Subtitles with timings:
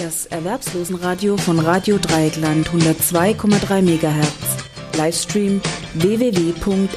[0.00, 4.56] Das Erwerbslosenradio von Radio Dreieckland 102,3 MHz.
[4.96, 5.60] Livestream
[5.92, 6.90] www.rdl.de.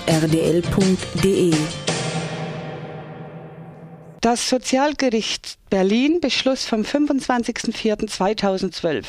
[4.21, 9.03] Das Sozialgericht Berlin Beschluss vom 25.04.2012.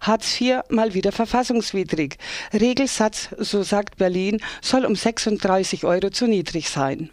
[0.00, 2.18] Hartz IV mal wieder verfassungswidrig.
[2.52, 7.10] Regelsatz, so sagt Berlin, soll um 36 Euro zu niedrig sein.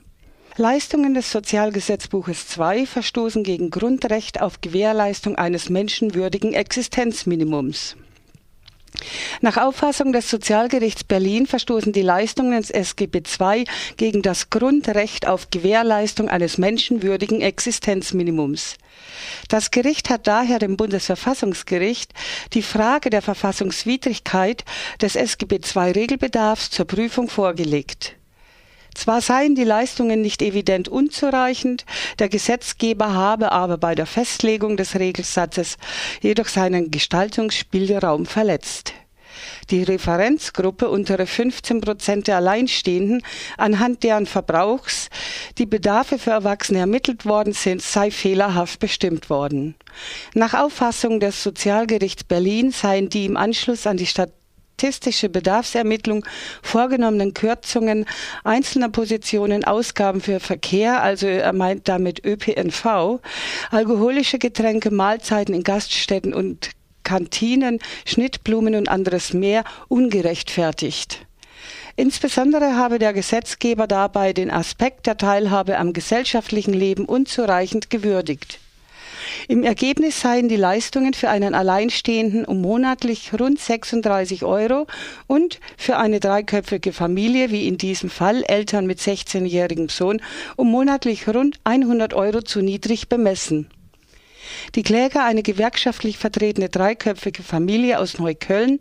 [0.60, 7.96] Leistungen des Sozialgesetzbuches II verstoßen gegen Grundrecht auf Gewährleistung eines menschenwürdigen Existenzminimums.
[9.42, 13.66] Nach Auffassung des Sozialgerichts Berlin verstoßen die Leistungen des SGB II
[13.98, 18.78] gegen das Grundrecht auf Gewährleistung eines menschenwürdigen Existenzminimums.
[19.50, 22.12] Das Gericht hat daher dem Bundesverfassungsgericht
[22.54, 24.66] die Frage der Verfassungswidrigkeit
[25.00, 28.16] des SGB II Regelbedarfs zur Prüfung vorgelegt.
[28.98, 31.86] Zwar seien die Leistungen nicht evident unzureichend,
[32.18, 35.78] der Gesetzgeber habe aber bei der Festlegung des Regelsatzes
[36.20, 38.96] jedoch seinen Gestaltungsspielraum verletzt.
[39.70, 43.22] Die Referenzgruppe untere 15 Prozent der Alleinstehenden,
[43.58, 45.12] anhand deren Verbrauchs
[45.60, 49.76] die Bedarfe für Erwachsene ermittelt worden sind, sei fehlerhaft bestimmt worden.
[50.34, 54.32] Nach Auffassung des Sozialgerichts Berlin seien die im Anschluss an die Stadt
[54.78, 56.24] statistische Bedarfsermittlung
[56.62, 58.06] vorgenommenen Kürzungen
[58.44, 63.20] einzelner Positionen Ausgaben für Verkehr, also er meint damit ÖPNV,
[63.72, 66.70] alkoholische Getränke, Mahlzeiten in Gaststätten und
[67.02, 71.26] Kantinen, Schnittblumen und anderes mehr ungerechtfertigt.
[71.96, 78.60] Insbesondere habe der Gesetzgeber dabei den Aspekt der Teilhabe am gesellschaftlichen Leben unzureichend gewürdigt.
[79.48, 84.88] Im Ergebnis seien die Leistungen für einen Alleinstehenden um monatlich rund 36 Euro
[85.28, 90.22] und für eine dreiköpfige Familie, wie in diesem Fall Eltern mit 16-jährigem Sohn,
[90.56, 93.70] um monatlich rund 100 Euro zu niedrig bemessen.
[94.76, 98.80] Die Kläger, eine gewerkschaftlich vertretene dreiköpfige Familie aus Neukölln,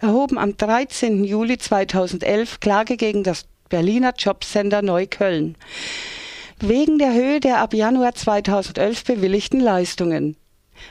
[0.00, 1.24] erhoben am 13.
[1.24, 5.56] Juli 2011 Klage gegen das Berliner Jobcenter Neukölln
[6.60, 10.36] wegen der Höhe der ab Januar 2011 bewilligten Leistungen.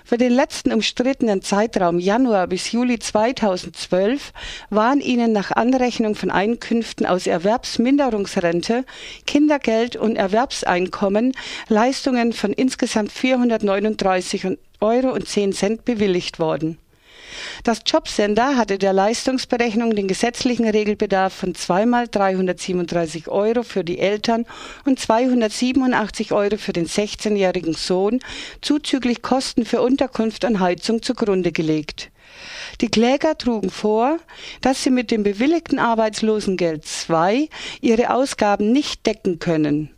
[0.04, 4.34] Für den letzten umstrittenen Zeitraum Januar bis Juli 2012
[4.70, 8.86] waren ihnen nach Anrechnung von Einkünften aus Erwerbsminderungsrente,
[9.26, 11.34] Kindergeld und Erwerbseinkommen
[11.70, 16.78] Leistungen von insgesamt 439 Euro und 10 Cent bewilligt worden.
[17.64, 24.46] Das Jobcenter hatte der Leistungsberechnung den gesetzlichen Regelbedarf von zweimal 337 Euro für die Eltern
[24.86, 28.20] und 287 Euro für den 16-jährigen Sohn
[28.62, 32.12] zuzüglich Kosten für Unterkunft und Heizung zugrunde gelegt.
[32.82, 34.18] Die Kläger trugen vor,
[34.62, 37.50] dass sie mit dem bewilligten Arbeitslosengeld II
[37.82, 39.97] ihre Ausgaben nicht decken können.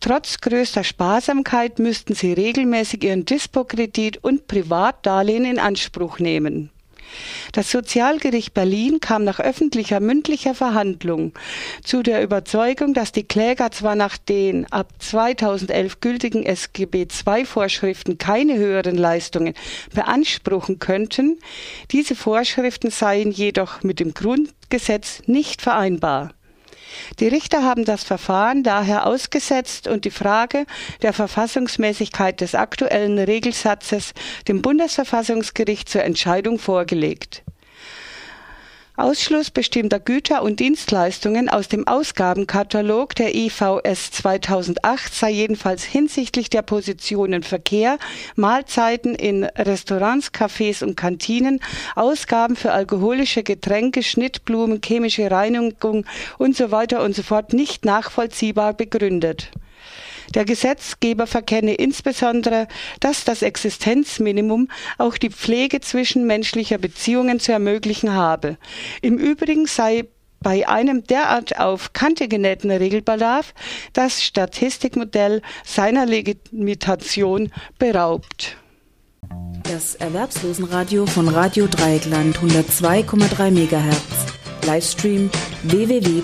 [0.00, 6.70] Trotz größter Sparsamkeit müssten sie regelmäßig ihren Dispo-Kredit und Privatdarlehen in Anspruch nehmen.
[7.52, 11.32] Das Sozialgericht Berlin kam nach öffentlicher mündlicher Verhandlung
[11.82, 18.18] zu der Überzeugung, dass die Kläger zwar nach den ab 2011 gültigen SGB II Vorschriften
[18.18, 19.54] keine höheren Leistungen
[19.94, 21.38] beanspruchen könnten,
[21.90, 26.32] diese Vorschriften seien jedoch mit dem Grundgesetz nicht vereinbar.
[27.18, 30.66] Die Richter haben das Verfahren daher ausgesetzt und die Frage
[31.02, 34.12] der Verfassungsmäßigkeit des aktuellen Regelsatzes
[34.48, 37.42] dem Bundesverfassungsgericht zur Entscheidung vorgelegt.
[39.00, 46.60] Ausschluss bestimmter Güter und Dienstleistungen aus dem Ausgabenkatalog der IVS 2008 sei jedenfalls hinsichtlich der
[46.60, 47.98] Positionen Verkehr,
[48.36, 51.60] Mahlzeiten in Restaurants, Cafés und Kantinen,
[51.96, 56.04] Ausgaben für alkoholische Getränke, Schnittblumen, chemische Reinigung
[56.36, 59.50] und so weiter und so fort nicht nachvollziehbar begründet.
[60.34, 62.68] Der Gesetzgeber verkenne insbesondere,
[63.00, 64.68] dass das Existenzminimum
[64.98, 68.56] auch die Pflege zwischenmenschlicher Beziehungen zu ermöglichen habe.
[69.02, 70.04] Im Übrigen sei
[70.42, 73.52] bei einem derart auf Kante genähten Regelbedarf
[73.92, 78.56] das Statistikmodell seiner Legitimation beraubt.
[79.64, 84.30] Das Erwerbslosenradio von Radio Dreieckland 102,3 MHz.
[84.66, 85.30] Livestream
[85.64, 86.20] www.rdl.de